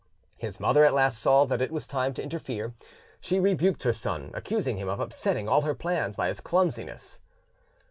His 0.39 0.59
mother 0.59 0.83
at 0.83 0.95
last 0.95 1.19
saw 1.19 1.45
that 1.45 1.61
it 1.61 1.69
was 1.69 1.85
time 1.85 2.15
to 2.15 2.23
interfere: 2.23 2.73
she 3.19 3.39
rebuked 3.39 3.83
her 3.83 3.93
son, 3.93 4.31
accusing 4.33 4.77
him 4.77 4.89
of 4.89 4.99
upsetting 4.99 5.47
all 5.47 5.61
her 5.61 5.75
plans 5.75 6.15
by 6.15 6.27
his 6.27 6.41
clumsiness. 6.41 7.19